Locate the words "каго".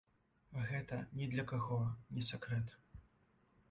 1.53-1.79